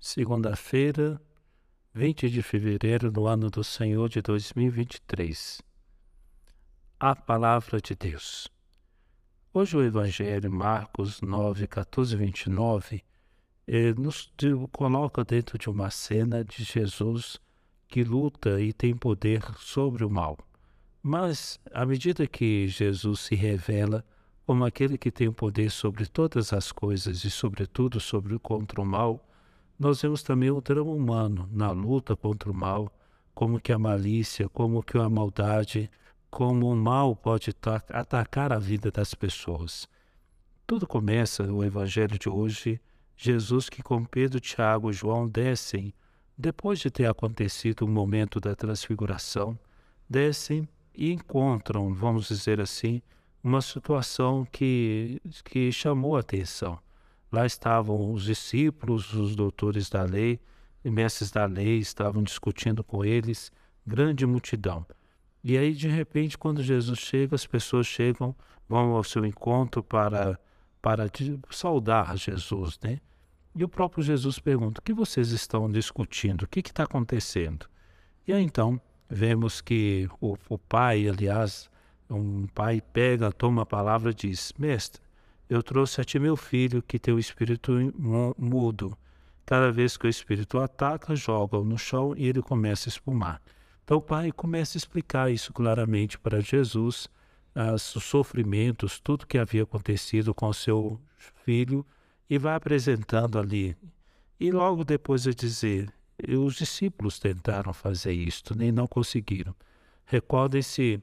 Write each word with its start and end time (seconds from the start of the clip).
segunda-feira, 0.00 1.20
20 1.92 2.30
de 2.30 2.42
fevereiro 2.42 3.12
do 3.12 3.26
ano 3.26 3.50
do 3.50 3.62
Senhor 3.62 4.08
de 4.08 4.22
2023. 4.22 5.60
A 6.98 7.14
Palavra 7.14 7.82
de 7.82 7.94
Deus. 7.94 8.48
Hoje 9.52 9.76
o 9.76 9.82
Evangelho, 9.82 10.50
Marcos 10.50 11.20
9, 11.20 11.66
14 11.66 12.14
e 12.14 12.16
29, 12.16 13.04
eh, 13.66 13.92
nos 13.92 14.32
coloca 14.72 15.22
dentro 15.22 15.58
de 15.58 15.68
uma 15.68 15.90
cena 15.90 16.42
de 16.42 16.64
Jesus 16.64 17.38
que 17.86 18.02
luta 18.02 18.58
e 18.58 18.72
tem 18.72 18.96
poder 18.96 19.42
sobre 19.58 20.02
o 20.02 20.08
mal. 20.08 20.38
Mas, 21.02 21.60
à 21.74 21.84
medida 21.84 22.26
que 22.26 22.66
Jesus 22.68 23.20
se 23.20 23.34
revela 23.34 24.02
como 24.46 24.64
aquele 24.64 24.96
que 24.96 25.10
tem 25.10 25.28
o 25.28 25.32
poder 25.32 25.70
sobre 25.70 26.06
todas 26.06 26.54
as 26.54 26.72
coisas 26.72 27.22
e, 27.22 27.30
sobretudo, 27.30 28.00
sobre 28.00 28.34
o 28.34 28.40
contra 28.40 28.80
o 28.80 28.86
mal, 28.86 29.26
nós 29.80 30.02
vemos 30.02 30.22
também 30.22 30.50
o 30.50 30.60
drama 30.60 30.90
humano 30.90 31.48
na 31.50 31.70
luta 31.70 32.14
contra 32.14 32.50
o 32.50 32.54
mal, 32.54 32.92
como 33.34 33.58
que 33.58 33.72
a 33.72 33.78
malícia, 33.78 34.46
como 34.46 34.82
que 34.82 34.98
a 34.98 35.08
maldade, 35.08 35.90
como 36.30 36.70
o 36.70 36.76
mal 36.76 37.16
pode 37.16 37.50
atacar 37.88 38.52
a 38.52 38.58
vida 38.58 38.90
das 38.90 39.14
pessoas. 39.14 39.88
Tudo 40.66 40.86
começa, 40.86 41.50
o 41.50 41.64
evangelho 41.64 42.18
de 42.18 42.28
hoje, 42.28 42.78
Jesus 43.16 43.70
que 43.70 43.82
com 43.82 44.04
Pedro, 44.04 44.38
Tiago 44.38 44.90
e 44.90 44.92
João 44.92 45.26
descem, 45.26 45.94
depois 46.36 46.78
de 46.78 46.90
ter 46.90 47.06
acontecido 47.06 47.86
o 47.86 47.88
momento 47.88 48.38
da 48.38 48.54
transfiguração, 48.54 49.58
descem 50.06 50.68
e 50.94 51.10
encontram, 51.10 51.94
vamos 51.94 52.28
dizer 52.28 52.60
assim, 52.60 53.00
uma 53.42 53.62
situação 53.62 54.46
que, 54.52 55.22
que 55.42 55.72
chamou 55.72 56.18
a 56.18 56.20
atenção. 56.20 56.78
Lá 57.30 57.46
estavam 57.46 58.12
os 58.12 58.24
discípulos, 58.24 59.12
os 59.12 59.36
doutores 59.36 59.88
da 59.88 60.02
lei, 60.02 60.40
mestres 60.84 61.30
da 61.30 61.44
lei, 61.46 61.78
estavam 61.78 62.22
discutindo 62.22 62.82
com 62.82 63.04
eles, 63.04 63.52
grande 63.86 64.26
multidão. 64.26 64.84
E 65.42 65.56
aí, 65.56 65.72
de 65.72 65.88
repente, 65.88 66.36
quando 66.36 66.62
Jesus 66.62 66.98
chega, 66.98 67.34
as 67.34 67.46
pessoas 67.46 67.86
chegam, 67.86 68.34
vão 68.68 68.94
ao 68.94 69.04
seu 69.04 69.24
encontro 69.24 69.82
para, 69.82 70.38
para 70.82 71.10
saudar 71.50 72.16
Jesus, 72.16 72.78
né? 72.82 73.00
E 73.54 73.64
o 73.64 73.68
próprio 73.68 74.02
Jesus 74.02 74.38
pergunta: 74.38 74.80
o 74.80 74.82
que 74.82 74.92
vocês 74.92 75.30
estão 75.30 75.70
discutindo? 75.70 76.42
O 76.42 76.48
que 76.48 76.60
está 76.60 76.84
acontecendo? 76.84 77.66
E 78.26 78.32
aí 78.32 78.42
então 78.42 78.80
vemos 79.08 79.60
que 79.60 80.08
o, 80.20 80.36
o 80.48 80.58
pai, 80.58 81.08
aliás, 81.08 81.68
um 82.08 82.46
pai 82.46 82.80
pega, 82.80 83.32
toma 83.32 83.62
a 83.62 83.66
palavra 83.66 84.10
e 84.10 84.14
diz: 84.14 84.52
Mestre, 84.58 85.00
eu 85.50 85.62
trouxe 85.64 86.00
a 86.00 86.04
ti 86.04 86.18
meu 86.18 86.36
filho 86.36 86.80
que 86.80 86.96
tem 86.96 87.12
o 87.12 87.18
espírito 87.18 87.72
mudo. 88.38 88.96
Cada 89.44 89.72
vez 89.72 89.96
que 89.96 90.06
o 90.06 90.08
espírito 90.08 90.60
ataca, 90.60 91.16
joga-o 91.16 91.64
no 91.64 91.76
chão 91.76 92.14
e 92.16 92.26
ele 92.26 92.40
começa 92.40 92.88
a 92.88 92.92
espumar. 92.92 93.42
Então 93.82 93.98
o 93.98 94.00
pai 94.00 94.30
começa 94.30 94.76
a 94.76 94.78
explicar 94.78 95.28
isso 95.28 95.52
claramente 95.52 96.16
para 96.16 96.40
Jesus, 96.40 97.08
os 97.74 97.82
sofrimentos, 97.82 99.00
tudo 99.00 99.26
que 99.26 99.36
havia 99.36 99.64
acontecido 99.64 100.32
com 100.32 100.46
o 100.46 100.54
seu 100.54 101.00
filho, 101.44 101.84
e 102.28 102.38
vai 102.38 102.54
apresentando 102.54 103.36
ali. 103.36 103.76
E 104.38 104.52
logo 104.52 104.84
depois 104.84 105.24
de 105.24 105.34
dizer, 105.34 105.92
os 106.28 106.54
discípulos 106.54 107.18
tentaram 107.18 107.72
fazer 107.72 108.12
isto, 108.12 108.56
nem 108.56 108.70
não 108.70 108.86
conseguiram. 108.86 109.52
Recordem-se 110.04 111.02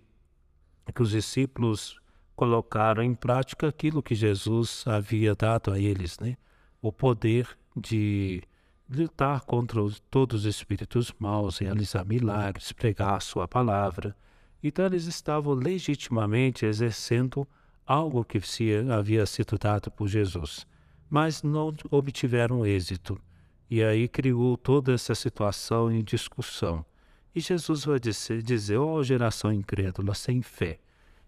que 0.95 1.01
os 1.01 1.09
discípulos 1.09 1.99
colocaram 2.37 3.01
em 3.01 3.15
prática 3.15 3.67
aquilo 3.67 4.03
que 4.03 4.13
Jesus 4.13 4.83
havia 4.85 5.33
dado 5.33 5.73
a 5.73 5.79
eles, 5.79 6.19
né? 6.19 6.37
O 6.79 6.93
poder 6.93 7.49
de 7.75 8.43
lutar 8.87 9.41
contra 9.41 9.81
os, 9.81 9.99
todos 10.11 10.45
os 10.45 10.55
espíritos 10.55 11.11
maus, 11.17 11.57
realizar 11.57 12.05
milagres, 12.05 12.71
pregar 12.71 13.15
a 13.15 13.19
sua 13.19 13.47
palavra. 13.47 14.15
Então 14.63 14.85
eles 14.85 15.05
estavam 15.07 15.55
legitimamente 15.55 16.63
exercendo 16.63 17.45
algo 17.83 18.23
que 18.23 18.39
se 18.39 18.71
havia 18.87 19.25
sido 19.25 19.57
dado 19.57 19.89
por 19.89 20.07
Jesus, 20.07 20.67
mas 21.09 21.41
não 21.41 21.73
obtiveram 21.89 22.63
êxito. 22.63 23.19
E 23.67 23.83
aí 23.83 24.07
criou 24.07 24.55
toda 24.57 24.93
essa 24.93 25.15
situação 25.15 25.91
em 25.91 26.03
discussão. 26.03 26.85
E 27.33 27.39
Jesus 27.39 27.83
vai 27.83 27.99
dizer, 27.99 28.77
ó 28.77 28.93
oh, 28.93 29.03
geração 29.03 29.51
incrédula, 29.51 30.13
sem 30.13 30.43
fé, 30.43 30.79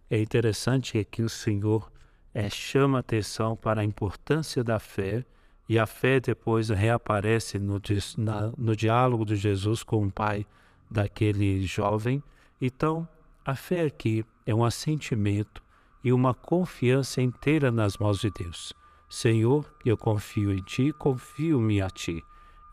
é 0.09 0.19
interessante 0.19 1.03
que 1.05 1.21
o 1.21 1.29
Senhor 1.29 1.91
é, 2.33 2.49
chama 2.49 2.99
atenção 2.99 3.55
para 3.55 3.81
a 3.81 3.85
importância 3.85 4.63
da 4.63 4.79
fé 4.79 5.23
e 5.67 5.77
a 5.77 5.85
fé 5.85 6.19
depois 6.19 6.69
reaparece 6.69 7.59
no, 7.59 7.79
na, 8.17 8.51
no 8.57 8.75
diálogo 8.75 9.23
de 9.23 9.35
Jesus 9.35 9.83
com 9.83 10.05
o 10.05 10.11
pai 10.11 10.45
daquele 10.89 11.61
jovem. 11.61 12.23
Então, 12.59 13.07
a 13.45 13.55
fé 13.55 13.85
aqui 13.85 14.25
é 14.45 14.53
um 14.53 14.65
assentimento 14.65 15.61
e 16.03 16.11
uma 16.11 16.33
confiança 16.33 17.21
inteira 17.21 17.71
nas 17.71 17.97
mãos 17.97 18.19
de 18.19 18.31
Deus. 18.31 18.73
Senhor, 19.07 19.71
eu 19.85 19.97
confio 19.97 20.51
em 20.51 20.61
Ti, 20.63 20.91
confio-me 20.93 21.81
a 21.81 21.89
Ti. 21.89 22.23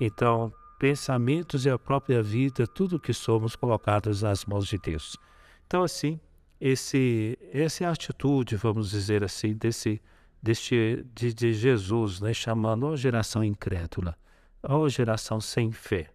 Então, 0.00 0.52
pensamentos 0.78 1.66
e 1.66 1.70
a 1.70 1.78
própria 1.78 2.22
vida, 2.22 2.66
tudo 2.66 3.00
que 3.00 3.12
somos 3.12 3.56
colocados 3.56 4.22
nas 4.22 4.44
mãos 4.44 4.66
de 4.66 4.78
Deus. 4.78 5.16
Então, 5.66 5.82
assim, 5.82 6.20
esse, 6.60 7.38
essa 7.52 7.84
é 7.84 7.86
atitude, 7.86 8.56
vamos 8.56 8.90
dizer 8.90 9.22
assim, 9.22 9.54
desse, 9.54 10.00
deste, 10.42 11.04
de, 11.14 11.32
de 11.32 11.52
Jesus, 11.52 12.20
né, 12.20 12.32
chamando 12.32 12.88
a 12.88 12.96
geração 12.96 13.44
incrédula, 13.44 14.16
a 14.62 14.88
geração 14.88 15.40
sem 15.40 15.70
fé. 15.70 16.10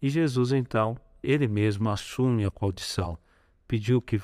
E 0.00 0.08
Jesus, 0.08 0.52
então, 0.52 0.96
ele 1.22 1.46
mesmo 1.46 1.88
assume 1.90 2.44
a 2.44 2.50
condição, 2.50 3.18
pediu 3.68 4.00
que 4.02 4.18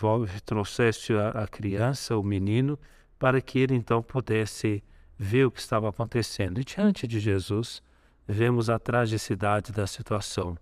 trouxesse 0.45 1.12
a, 1.12 1.31
a 1.31 1.47
criança, 1.47 2.17
o 2.17 2.23
menino, 2.23 2.79
para 3.19 3.41
que 3.41 3.59
ele 3.59 3.75
então 3.75 4.03
pudesse 4.03 4.83
ver 5.19 5.47
o 5.47 5.50
que 5.50 5.61
estava 5.61 5.89
acontecendo. 5.89 6.61
E 6.61 6.65
diante 6.65 7.06
de 7.06 7.19
Jesus, 7.19 7.83
vemos 8.27 8.71
a 8.71 8.79
tragicidade 8.79 9.73
da 9.73 9.87
situação. 9.87 10.56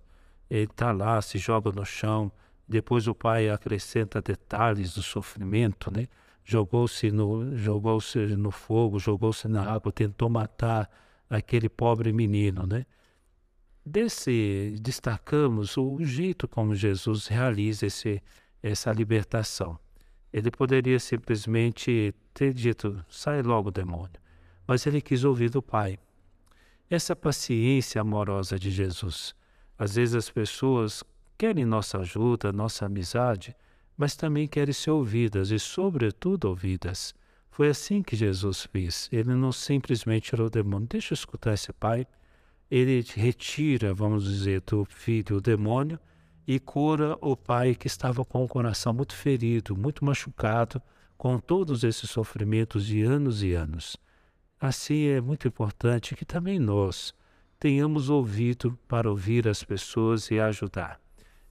Ele 0.48 0.64
está 0.64 0.92
lá, 0.92 1.20
se 1.20 1.38
joga 1.38 1.70
no 1.72 1.84
chão, 1.84 2.30
depois 2.68 3.06
o 3.06 3.14
pai 3.14 3.48
acrescenta 3.48 4.20
detalhes 4.20 4.94
do 4.94 5.02
sofrimento, 5.02 5.90
né? 5.90 6.06
Jogou-se 6.44 7.10
no, 7.10 7.56
jogou 7.56 7.98
no 8.36 8.50
fogo, 8.50 8.98
jogou-se 8.98 9.46
na 9.48 9.62
água, 9.62 9.92
tentou 9.92 10.28
matar 10.28 10.88
aquele 11.28 11.68
pobre 11.68 12.12
menino, 12.12 12.66
né? 12.66 12.86
Desse 13.84 14.76
destacamos 14.80 15.76
o 15.76 15.98
jeito 16.02 16.48
como 16.48 16.74
Jesus 16.74 17.28
realiza 17.28 17.86
esse, 17.86 18.20
essa 18.60 18.92
libertação. 18.92 19.78
Ele 20.32 20.50
poderia 20.50 20.98
simplesmente 20.98 22.12
ter 22.34 22.52
dito: 22.52 23.04
sai 23.08 23.42
logo, 23.42 23.70
demônio. 23.70 24.20
Mas 24.66 24.86
ele 24.86 25.00
quis 25.00 25.22
ouvir 25.22 25.50
do 25.50 25.62
Pai. 25.62 25.98
Essa 26.90 27.14
paciência 27.14 28.00
amorosa 28.00 28.58
de 28.58 28.70
Jesus. 28.70 29.34
Às 29.78 29.94
vezes 29.94 30.14
as 30.16 30.30
pessoas 30.30 31.04
querem 31.36 31.64
nossa 31.64 31.98
ajuda, 31.98 32.52
nossa 32.52 32.86
amizade, 32.86 33.54
mas 33.96 34.16
também 34.16 34.46
querem 34.46 34.72
ser 34.72 34.90
ouvidas 34.90 35.50
e, 35.50 35.58
sobretudo, 35.58 36.46
ouvidas. 36.48 37.14
Foi 37.50 37.68
assim 37.68 38.02
que 38.02 38.16
Jesus 38.16 38.68
fez. 38.70 39.08
Ele 39.10 39.34
não 39.34 39.52
simplesmente 39.52 40.30
tirou 40.30 40.46
o 40.46 40.50
demônio. 40.50 40.88
Deixa 40.88 41.12
eu 41.12 41.16
escutar 41.16 41.54
esse 41.54 41.72
pai. 41.72 42.06
Ele 42.70 43.04
retira, 43.14 43.94
vamos 43.94 44.24
dizer, 44.24 44.60
do 44.62 44.84
filho 44.84 45.36
o 45.36 45.40
demônio 45.40 45.98
e 46.46 46.58
cura 46.58 47.16
o 47.20 47.36
pai 47.36 47.74
que 47.74 47.86
estava 47.86 48.24
com 48.24 48.44
o 48.44 48.48
coração 48.48 48.92
muito 48.92 49.14
ferido, 49.14 49.76
muito 49.76 50.04
machucado, 50.04 50.82
com 51.16 51.38
todos 51.38 51.82
esses 51.82 52.10
sofrimentos 52.10 52.84
de 52.86 53.02
anos 53.02 53.42
e 53.42 53.54
anos. 53.54 53.96
Assim 54.60 55.06
é 55.06 55.20
muito 55.20 55.48
importante 55.48 56.14
que 56.14 56.24
também 56.24 56.58
nós 56.58 57.14
tenhamos 57.58 58.10
ouvido 58.10 58.78
para 58.86 59.08
ouvir 59.08 59.48
as 59.48 59.64
pessoas 59.64 60.30
e 60.30 60.38
ajudar 60.38 61.00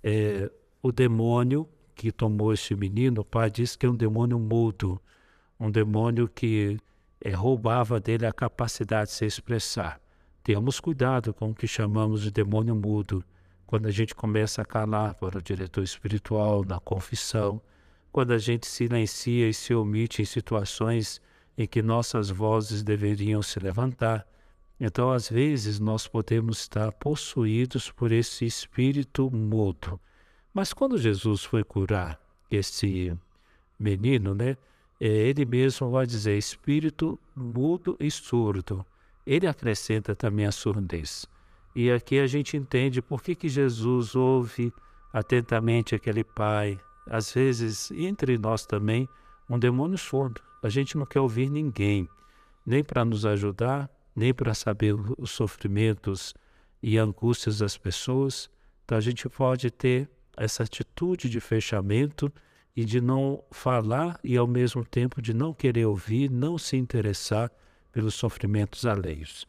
é, 0.07 0.51
o 0.83 0.91
demônio 0.91 1.67
que 1.95 2.11
tomou 2.11 2.53
esse 2.53 2.75
menino, 2.75 3.21
o 3.21 3.25
pai 3.25 3.49
disse 3.49 3.75
que 3.75 3.87
é 3.87 3.89
um 3.89 3.95
demônio 3.95 4.37
mudo, 4.37 5.01
um 5.59 5.71
demônio 5.71 6.27
que 6.27 6.77
é, 7.19 7.31
roubava 7.31 7.99
dele 7.99 8.27
a 8.27 8.31
capacidade 8.31 9.09
de 9.09 9.15
se 9.15 9.25
expressar. 9.25 9.99
Tenhamos 10.43 10.79
cuidado 10.79 11.33
com 11.33 11.49
o 11.49 11.55
que 11.55 11.65
chamamos 11.65 12.21
de 12.21 12.29
demônio 12.29 12.75
mudo, 12.75 13.25
quando 13.65 13.87
a 13.87 13.91
gente 13.91 14.13
começa 14.13 14.61
a 14.61 14.65
calar 14.65 15.15
para 15.15 15.39
o 15.39 15.41
diretor 15.41 15.83
espiritual, 15.83 16.63
na 16.63 16.79
confissão, 16.79 17.59
quando 18.11 18.31
a 18.31 18.37
gente 18.37 18.67
silencia 18.67 19.49
e 19.49 19.53
se 19.55 19.73
omite 19.73 20.21
em 20.21 20.25
situações 20.25 21.19
em 21.57 21.65
que 21.65 21.81
nossas 21.81 22.29
vozes 22.29 22.83
deveriam 22.83 23.41
se 23.41 23.59
levantar, 23.59 24.27
então, 24.79 25.11
às 25.11 25.29
vezes, 25.29 25.79
nós 25.79 26.07
podemos 26.07 26.59
estar 26.59 26.91
possuídos 26.91 27.89
por 27.91 28.11
esse 28.11 28.45
espírito 28.45 29.31
mudo. 29.31 29.99
Mas 30.53 30.73
quando 30.73 30.97
Jesus 30.97 31.43
foi 31.43 31.63
curar 31.63 32.19
esse 32.51 33.17
menino, 33.79 34.33
né? 34.33 34.57
É, 34.99 35.07
ele 35.07 35.45
mesmo 35.45 35.89
vai 35.91 36.05
dizer 36.05 36.37
espírito 36.37 37.19
mudo 37.35 37.97
e 37.99 38.09
surdo. 38.09 38.85
Ele 39.25 39.47
acrescenta 39.47 40.15
também 40.15 40.45
a 40.45 40.51
surdez. 40.51 41.25
E 41.75 41.91
aqui 41.91 42.19
a 42.19 42.27
gente 42.27 42.55
entende 42.55 43.01
por 43.01 43.21
que, 43.21 43.35
que 43.35 43.49
Jesus 43.49 44.15
ouve 44.15 44.71
atentamente 45.11 45.93
aquele 45.93 46.23
pai. 46.23 46.79
Às 47.07 47.33
vezes, 47.33 47.91
entre 47.91 48.37
nós 48.37 48.65
também, 48.65 49.07
um 49.49 49.59
demônio 49.59 49.97
surdo. 49.97 50.41
A 50.63 50.69
gente 50.69 50.97
não 50.97 51.05
quer 51.05 51.19
ouvir 51.19 51.49
ninguém, 51.49 52.07
nem 52.65 52.83
para 52.83 53.03
nos 53.03 53.25
ajudar, 53.25 53.89
nem 54.15 54.33
para 54.33 54.53
saber 54.53 54.95
os 55.17 55.31
sofrimentos 55.31 56.33
e 56.81 56.97
angústias 56.97 57.59
das 57.59 57.77
pessoas. 57.77 58.49
Então 58.83 58.97
a 58.97 59.01
gente 59.01 59.27
pode 59.27 59.69
ter 59.69 60.09
essa 60.37 60.63
atitude 60.63 61.29
de 61.29 61.39
fechamento 61.39 62.31
e 62.75 62.83
de 62.83 62.99
não 62.99 63.43
falar 63.51 64.19
e 64.23 64.37
ao 64.37 64.47
mesmo 64.47 64.85
tempo 64.85 65.21
de 65.21 65.33
não 65.33 65.53
querer 65.53 65.85
ouvir, 65.85 66.29
não 66.29 66.57
se 66.57 66.75
interessar 66.75 67.51
pelos 67.91 68.15
sofrimentos 68.15 68.85
alheios. 68.85 69.47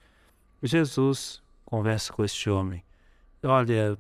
Jesus 0.63 1.43
conversa 1.65 2.13
com 2.13 2.25
este 2.25 2.49
homem. 2.49 2.85
Olha, 3.43 3.99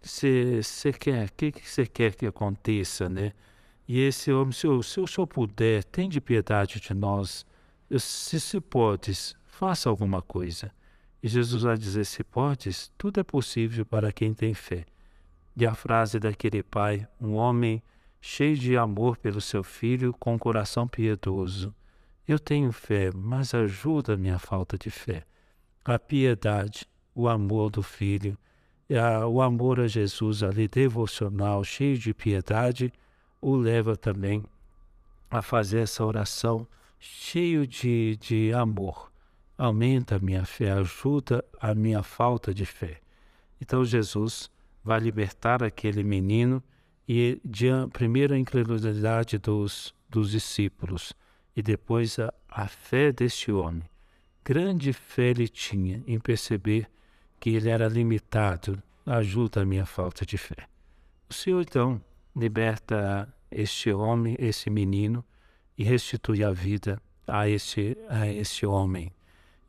você 0.00 0.92
quer, 0.98 1.26
o 1.26 1.32
que 1.32 1.52
você 1.62 1.84
que 1.84 1.92
quer 1.92 2.14
que 2.14 2.26
aconteça, 2.26 3.08
né? 3.08 3.32
E 3.86 4.00
esse 4.00 4.30
homem, 4.32 4.52
se, 4.52 4.66
o, 4.66 4.82
se 4.82 5.00
o 5.00 5.06
senhor 5.06 5.26
puder, 5.26 5.82
tem 5.84 6.08
de 6.08 6.20
piedade 6.20 6.80
de 6.80 6.94
nós. 6.94 7.44
Se 7.98 8.38
se 8.38 8.60
podes, 8.60 9.34
faça 9.58 9.88
alguma 9.88 10.22
coisa. 10.22 10.70
E 11.20 11.26
Jesus 11.26 11.64
vai 11.64 11.76
dizer: 11.76 12.04
se 12.04 12.22
podes, 12.22 12.92
tudo 12.96 13.18
é 13.18 13.24
possível 13.24 13.84
para 13.84 14.12
quem 14.12 14.32
tem 14.32 14.54
fé. 14.54 14.86
E 15.56 15.66
a 15.66 15.74
frase 15.74 16.20
daquele 16.20 16.62
pai, 16.62 17.08
um 17.20 17.34
homem 17.34 17.82
cheio 18.20 18.56
de 18.56 18.76
amor 18.76 19.16
pelo 19.16 19.40
seu 19.40 19.64
filho, 19.64 20.12
com 20.12 20.34
um 20.34 20.38
coração 20.38 20.86
piedoso. 20.86 21.74
Eu 22.26 22.38
tenho 22.38 22.70
fé, 22.70 23.10
mas 23.12 23.52
ajuda 23.52 24.14
a 24.14 24.16
minha 24.16 24.38
falta 24.38 24.78
de 24.78 24.90
fé. 24.90 25.24
A 25.84 25.98
piedade, 25.98 26.86
o 27.12 27.26
amor 27.26 27.70
do 27.70 27.82
filho, 27.82 28.38
o 29.28 29.42
amor 29.42 29.80
a 29.80 29.88
Jesus 29.88 30.44
ali, 30.44 30.68
devocional, 30.68 31.64
cheio 31.64 31.98
de 31.98 32.14
piedade, 32.14 32.92
o 33.40 33.56
leva 33.56 33.96
também 33.96 34.44
a 35.28 35.42
fazer 35.42 35.80
essa 35.80 36.04
oração 36.04 36.64
cheio 37.00 37.66
de, 37.66 38.16
de 38.20 38.52
amor. 38.52 39.08
Aumenta 39.58 40.16
a 40.16 40.18
minha 40.20 40.44
fé, 40.44 40.70
ajuda 40.70 41.44
a 41.60 41.74
minha 41.74 42.02
falta 42.02 42.54
de 42.54 42.64
fé. 42.64 43.00
Então 43.60 43.84
Jesus 43.84 44.48
vai 44.84 45.00
libertar 45.00 45.64
aquele 45.64 46.04
menino 46.04 46.62
e 47.08 47.40
de 47.44 47.68
a 47.68 47.88
primeira 47.88 48.38
incredulidade 48.38 49.36
dos, 49.36 49.92
dos 50.08 50.30
discípulos 50.30 51.12
e 51.56 51.62
depois 51.62 52.20
a, 52.20 52.32
a 52.48 52.68
fé 52.68 53.10
deste 53.10 53.50
homem. 53.50 53.82
Grande 54.44 54.92
fé 54.92 55.30
ele 55.30 55.48
tinha 55.48 56.02
em 56.06 56.20
perceber 56.20 56.88
que 57.40 57.50
ele 57.50 57.68
era 57.68 57.88
limitado, 57.88 58.80
ajuda 59.04 59.62
a 59.62 59.66
minha 59.66 59.84
falta 59.84 60.24
de 60.24 60.38
fé. 60.38 60.68
O 61.28 61.34
Senhor 61.34 61.60
então 61.62 62.00
liberta 62.34 63.28
este 63.50 63.92
homem, 63.92 64.36
esse 64.38 64.70
menino, 64.70 65.24
e 65.76 65.84
restitui 65.84 66.44
a 66.44 66.50
vida 66.50 67.00
a 67.26 67.48
esse, 67.48 67.96
a 68.08 68.26
esse 68.26 68.64
homem. 68.64 69.12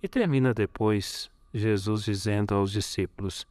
E 0.02 0.08
termina 0.08 0.54
depois 0.54 1.30
Jesus 1.54 2.04
dizendo 2.04 2.56
aos 2.56 2.72
discípulos: 2.72 3.46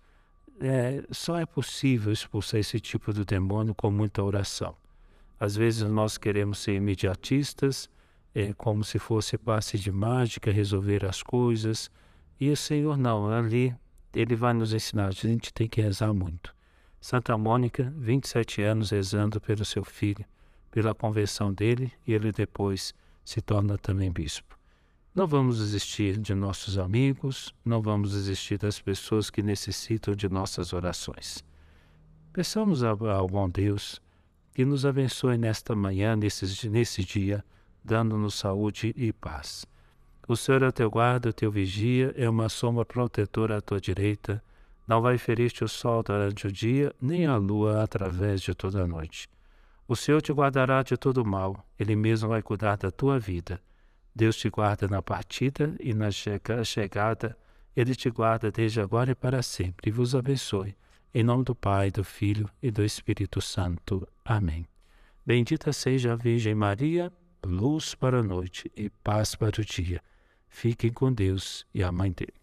é, 0.61 1.05
só 1.11 1.39
é 1.39 1.47
possível 1.47 2.13
expulsar 2.13 2.61
esse 2.61 2.81
tipo 2.81 3.13
de 3.13 3.25
demônio 3.25 3.75
com 3.75 3.91
muita 3.91 4.23
oração. 4.23 4.75
Às 5.39 5.55
vezes 5.55 5.83
nós 5.89 6.19
queremos 6.19 6.59
ser 6.59 6.75
imediatistas, 6.75 7.89
é, 8.35 8.53
como 8.55 8.83
se 8.83 8.99
fosse 8.99 9.39
passe 9.39 9.79
de 9.79 9.93
mágica, 9.93 10.51
resolver 10.51 11.05
as 11.05 11.23
coisas. 11.23 11.91
E 12.41 12.51
o 12.51 12.57
Senhor 12.57 12.97
não, 12.97 13.31
ali 13.31 13.75
Ele 14.15 14.35
vai 14.35 14.53
nos 14.53 14.73
ensinar, 14.73 15.07
a 15.07 15.11
gente 15.11 15.53
tem 15.53 15.69
que 15.69 15.81
rezar 15.81 16.13
muito. 16.13 16.55
Santa 17.01 17.39
Mônica, 17.39 17.93
27 17.97 18.63
anos 18.63 18.91
rezando 18.91 19.41
pelo 19.41 19.65
seu 19.65 19.85
filho, 19.85 20.25
pela 20.71 20.95
conversão 20.95 21.53
dele, 21.53 21.93
e 22.05 22.13
ele 22.13 22.33
depois 22.33 22.93
se 23.25 23.41
torna 23.41 23.79
também 23.79 24.11
bispo. 24.11 24.58
Não 25.19 25.27
vamos 25.27 25.59
desistir 25.59 26.17
de 26.17 26.33
nossos 26.33 26.79
amigos, 26.79 27.53
não 27.65 27.83
vamos 27.83 28.13
desistir 28.13 28.57
das 28.57 28.81
pessoas 28.81 29.31
que 29.31 29.43
necessitam 29.43 30.15
de 30.15 30.29
nossas 30.29 30.73
orações. 30.73 31.45
Peçamos 32.33 32.85
ao 32.85 33.27
bom 33.27 33.51
Deus 33.51 34.01
que 34.55 34.65
nos 34.65 34.87
abençoe 34.87 35.37
nesta 35.37 35.75
manhã, 35.75 36.15
nesse, 36.15 36.69
nesse 36.69 37.03
dia, 37.03 37.45
dando-nos 37.83 38.37
saúde 38.37 38.95
e 38.97 39.13
paz. 39.13 39.67
O 40.29 40.37
Senhor 40.37 40.63
é 40.63 40.71
teu 40.71 40.89
guarda, 40.89 41.33
teu 41.33 41.51
vigia, 41.51 42.15
é 42.17 42.31
uma 42.31 42.49
sombra 42.49 42.85
protetora 42.85 43.57
à 43.57 43.61
tua 43.61 43.81
direita 43.81 44.41
não 44.87 45.03
vai 45.03 45.19
ferir-te 45.19 45.65
o 45.65 45.69
sol 45.69 46.01
durante 46.01 46.47
o 46.47 46.53
dia, 46.53 46.95
nem 47.03 47.27
a 47.27 47.37
lua 47.37 47.83
através 47.83 48.41
de 48.41 48.55
toda 48.55 48.85
a 48.85 48.87
noite. 48.87 49.29
O 49.89 49.97
Senhor 49.97 50.23
te 50.23 50.33
guardará 50.33 50.81
de 50.85 50.97
todo 50.97 51.25
mal, 51.25 51.67
Ele 51.77 51.97
mesmo 51.97 52.29
vai 52.29 52.41
cuidar 52.41 52.77
da 52.77 52.93
tua 52.93 53.19
vida. 53.19 53.61
Deus 54.15 54.37
te 54.37 54.49
guarda 54.49 54.89
na 54.89 55.03
partida 55.03 55.75
e 55.81 55.95
na 55.95 56.11
chegada, 56.11 57.37
Ele 57.77 57.95
te 57.95 58.11
guarda 58.11 58.51
desde 58.51 58.81
agora 58.81 59.13
e 59.13 59.15
para 59.15 59.43
sempre, 59.43 59.89
e 59.89 59.93
vos 59.93 60.15
abençoe. 60.15 60.77
Em 61.15 61.23
nome 61.23 61.45
do 61.45 61.55
Pai, 61.55 61.91
do 61.91 62.05
Filho 62.05 62.49
e 62.63 62.71
do 62.71 62.85
Espírito 62.85 63.41
Santo. 63.41 64.07
Amém. 64.25 64.67
Bendita 65.25 65.73
seja 65.73 66.13
a 66.13 66.17
Virgem 66.17 66.55
Maria, 66.55 67.13
luz 67.45 67.95
para 67.95 68.21
a 68.21 68.23
noite 68.23 68.71
e 68.77 68.91
paz 68.91 69.35
para 69.35 69.61
o 69.61 69.65
dia. 69.65 70.03
Fiquem 70.49 70.93
com 70.93 71.13
Deus 71.13 71.67
e 71.75 71.83
a 71.83 71.93
Mãe 71.93 72.13
dele. 72.13 72.35